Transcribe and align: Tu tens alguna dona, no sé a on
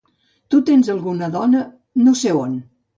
Tu 0.53 0.61
tens 0.69 0.89
alguna 0.95 1.31
dona, 1.37 1.63
no 2.05 2.19
sé 2.25 2.37
a 2.37 2.45
on 2.45 2.63